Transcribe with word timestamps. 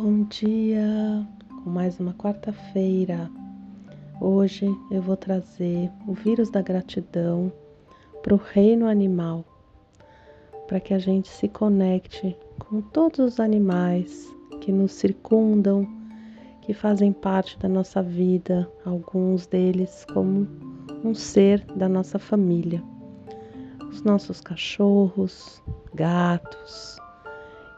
Bom 0.00 0.22
dia, 0.24 1.26
com 1.64 1.70
mais 1.70 1.98
uma 1.98 2.14
quarta-feira. 2.14 3.28
Hoje 4.20 4.66
eu 4.90 5.02
vou 5.02 5.16
trazer 5.16 5.90
o 6.06 6.12
vírus 6.12 6.50
da 6.50 6.62
gratidão 6.62 7.52
para 8.22 8.32
o 8.32 8.36
reino 8.36 8.86
animal, 8.86 9.44
para 10.68 10.78
que 10.78 10.94
a 10.94 10.98
gente 11.00 11.28
se 11.28 11.48
conecte 11.48 12.36
com 12.60 12.80
todos 12.80 13.18
os 13.18 13.40
animais 13.40 14.32
que 14.60 14.70
nos 14.70 14.92
circundam, 14.92 15.84
que 16.62 16.72
fazem 16.72 17.12
parte 17.12 17.58
da 17.58 17.68
nossa 17.68 18.00
vida, 18.00 18.70
alguns 18.84 19.46
deles 19.46 20.06
como 20.12 20.46
um 21.02 21.12
ser 21.12 21.64
da 21.74 21.88
nossa 21.88 22.20
família. 22.20 22.82
Os 23.90 24.02
nossos 24.02 24.40
cachorros, 24.40 25.60
gatos 25.92 27.00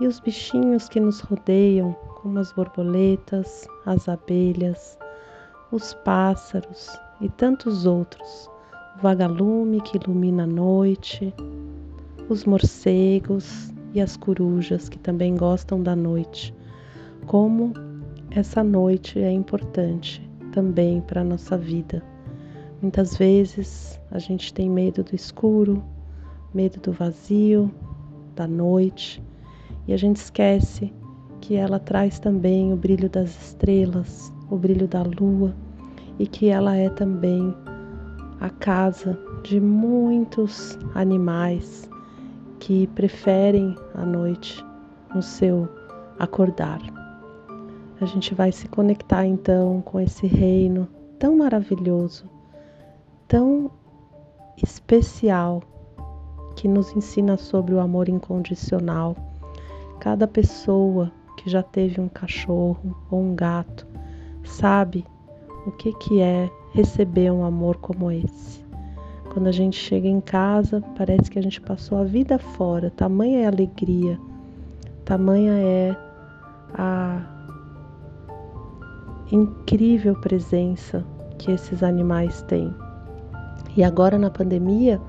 e 0.00 0.06
os 0.06 0.20
bichinhos 0.20 0.88
que 0.88 1.00
nos 1.00 1.20
rodeiam 1.20 1.92
como 2.16 2.38
as 2.38 2.52
borboletas, 2.52 3.66
as 3.84 4.08
abelhas, 4.08 4.98
os 5.72 5.94
pássaros 5.94 6.90
e 7.20 7.28
tantos 7.28 7.86
outros, 7.86 8.50
o 8.98 9.02
vagalume 9.02 9.80
que 9.80 9.96
ilumina 9.96 10.44
a 10.44 10.46
noite, 10.46 11.34
os 12.28 12.44
morcegos 12.44 13.72
e 13.94 14.00
as 14.00 14.16
corujas 14.16 14.88
que 14.88 14.98
também 14.98 15.36
gostam 15.36 15.82
da 15.82 15.96
noite. 15.96 16.54
Como 17.26 17.72
essa 18.30 18.62
noite 18.62 19.18
é 19.18 19.30
importante 19.30 20.26
também 20.52 21.00
para 21.00 21.20
a 21.20 21.24
nossa 21.24 21.56
vida. 21.56 22.02
Muitas 22.82 23.16
vezes 23.16 24.00
a 24.10 24.18
gente 24.18 24.52
tem 24.52 24.68
medo 24.68 25.02
do 25.02 25.14
escuro, 25.14 25.82
medo 26.52 26.78
do 26.80 26.92
vazio, 26.92 27.70
da 28.34 28.46
noite, 28.46 29.22
e 29.86 29.92
a 29.92 29.96
gente 29.96 30.16
esquece 30.16 30.92
que 31.40 31.54
ela 31.54 31.78
traz 31.78 32.18
também 32.18 32.72
o 32.72 32.76
brilho 32.76 33.08
das 33.08 33.30
estrelas, 33.30 34.32
o 34.50 34.56
brilho 34.56 34.88
da 34.88 35.02
lua 35.02 35.54
e 36.18 36.26
que 36.26 36.48
ela 36.48 36.76
é 36.76 36.88
também 36.88 37.54
a 38.40 38.50
casa 38.50 39.18
de 39.42 39.60
muitos 39.60 40.78
animais 40.94 41.88
que 42.58 42.86
preferem 42.88 43.76
a 43.94 44.04
noite 44.04 44.64
no 45.14 45.22
seu 45.22 45.68
acordar. 46.18 46.80
A 48.00 48.04
gente 48.04 48.34
vai 48.34 48.52
se 48.52 48.68
conectar 48.68 49.24
então 49.24 49.80
com 49.82 50.00
esse 50.00 50.26
reino 50.26 50.88
tão 51.18 51.36
maravilhoso, 51.36 52.28
tão 53.26 53.70
especial, 54.62 55.62
que 56.56 56.66
nos 56.66 56.94
ensina 56.96 57.36
sobre 57.36 57.74
o 57.74 57.80
amor 57.80 58.08
incondicional. 58.08 59.14
Cada 60.00 60.26
pessoa 60.26 61.10
que 61.36 61.50
já 61.50 61.62
teve 61.62 62.00
um 62.00 62.08
cachorro 62.08 62.96
ou 63.10 63.20
um 63.20 63.34
gato 63.34 63.86
sabe 64.44 65.04
o 65.66 65.72
que, 65.72 65.92
que 65.94 66.20
é 66.20 66.50
receber 66.72 67.30
um 67.30 67.44
amor 67.44 67.76
como 67.76 68.10
esse. 68.10 68.64
Quando 69.32 69.48
a 69.48 69.52
gente 69.52 69.76
chega 69.76 70.08
em 70.08 70.20
casa, 70.20 70.82
parece 70.96 71.30
que 71.30 71.38
a 71.38 71.42
gente 71.42 71.60
passou 71.60 71.98
a 71.98 72.04
vida 72.04 72.38
fora, 72.38 72.90
tamanha 72.90 73.40
é 73.40 73.44
a 73.44 73.48
alegria, 73.48 74.18
tamanha 75.04 75.52
é 75.52 75.96
a 76.74 77.20
incrível 79.30 80.14
presença 80.20 81.04
que 81.38 81.50
esses 81.50 81.82
animais 81.82 82.42
têm. 82.42 82.74
E 83.76 83.84
agora 83.84 84.18
na 84.18 84.30
pandemia, 84.30 85.00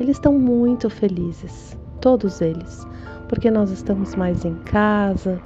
eles 0.00 0.16
estão 0.16 0.32
muito 0.32 0.90
felizes, 0.90 1.78
todos 2.00 2.40
eles, 2.40 2.86
porque 3.28 3.50
nós 3.50 3.70
estamos 3.70 4.14
mais 4.14 4.44
em 4.44 4.54
casa, 4.56 5.40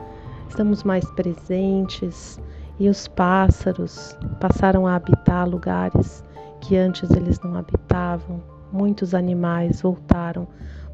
estamos 0.49 0.85
mais 0.85 1.05
presentes 1.13 2.41
e 2.79 2.89
os 2.89 3.09
pássaros 3.09 4.17
passaram 4.41 4.87
a 4.87 4.95
habitar 4.95 5.49
lugares 5.49 6.25
que 6.61 6.77
antes 6.77 7.11
eles 7.11 7.41
não 7.41 7.57
habitavam. 7.57 8.43
Muitos 8.73 9.15
animais 9.15 9.83
voltaram 9.83 10.47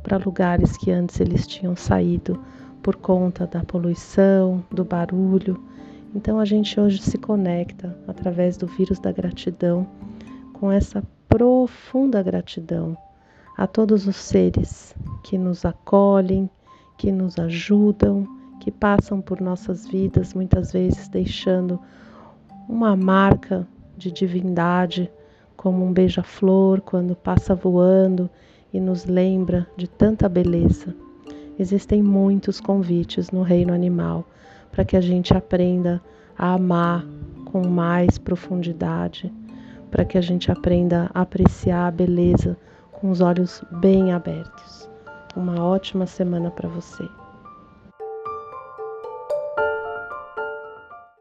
para 0.02 0.16
lugares 0.16 0.76
que 0.76 0.90
antes 0.90 1.20
eles 1.20 1.46
tinham 1.46 1.76
saído 1.76 2.42
por 2.82 2.96
conta 2.96 3.46
da 3.46 3.62
poluição, 3.62 4.64
do 4.70 4.84
barulho. 4.84 5.62
Então 6.14 6.40
a 6.40 6.44
gente 6.44 6.80
hoje 6.80 7.02
se 7.02 7.18
conecta 7.18 7.96
através 8.08 8.56
do 8.56 8.66
vírus 8.66 8.98
da 8.98 9.12
gratidão 9.12 9.86
com 10.54 10.72
essa 10.72 11.02
profunda 11.28 12.22
gratidão 12.22 12.96
a 13.56 13.66
todos 13.66 14.06
os 14.06 14.16
seres 14.16 14.94
que 15.22 15.36
nos 15.36 15.64
acolhem, 15.64 16.48
que 16.98 17.10
nos 17.12 17.38
ajudam, 17.38 18.26
que 18.60 18.70
passam 18.70 19.20
por 19.20 19.40
nossas 19.40 19.86
vidas, 19.86 20.34
muitas 20.34 20.72
vezes 20.72 21.08
deixando 21.08 21.80
uma 22.68 22.94
marca 22.94 23.66
de 23.96 24.10
divindade, 24.10 25.10
como 25.56 25.84
um 25.84 25.92
beija-flor 25.92 26.80
quando 26.80 27.16
passa 27.16 27.54
voando 27.54 28.28
e 28.72 28.80
nos 28.80 29.06
lembra 29.06 29.66
de 29.76 29.88
tanta 29.88 30.28
beleza. 30.28 30.94
Existem 31.58 32.02
muitos 32.02 32.60
convites 32.60 33.30
no 33.30 33.42
reino 33.42 33.72
animal 33.72 34.24
para 34.70 34.84
que 34.84 34.96
a 34.96 35.00
gente 35.00 35.34
aprenda 35.34 36.02
a 36.36 36.54
amar 36.54 37.04
com 37.46 37.66
mais 37.66 38.18
profundidade, 38.18 39.32
para 39.90 40.04
que 40.04 40.18
a 40.18 40.20
gente 40.20 40.52
aprenda 40.52 41.10
a 41.14 41.22
apreciar 41.22 41.88
a 41.88 41.90
beleza 41.90 42.56
com 42.92 43.10
os 43.10 43.20
olhos 43.20 43.64
bem 43.80 44.12
abertos. 44.12 44.88
Uma 45.34 45.64
ótima 45.64 46.06
semana 46.06 46.50
para 46.50 46.68
você. 46.68 47.10